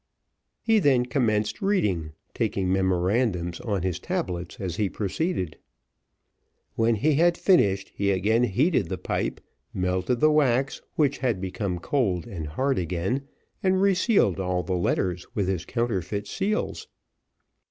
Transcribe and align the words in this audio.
He 0.63 0.79
then 0.79 1.05
commenced 1.05 1.61
reading, 1.61 2.13
taking 2.33 2.73
memorandums 2.73 3.59
on 3.59 3.83
his 3.83 3.99
tablets 3.99 4.59
as 4.59 4.77
he 4.77 4.89
proceeded. 4.89 5.57
When 6.73 6.95
he 6.95 7.13
had 7.13 7.37
finished, 7.37 7.91
he 7.93 8.09
again 8.09 8.45
heated 8.45 8.89
the 8.89 8.97
pipe, 8.97 9.39
melted 9.75 10.19
the 10.19 10.31
wax, 10.31 10.81
which 10.95 11.19
had 11.19 11.39
become 11.39 11.77
cold 11.77 12.25
and 12.25 12.47
hard 12.47 12.79
again, 12.79 13.27
and 13.61 13.79
resealed 13.79 14.39
all 14.39 14.63
the 14.63 14.73
letters 14.73 15.27
with 15.35 15.47
his 15.47 15.65
counterfeit 15.65 16.25
seals. 16.25 16.87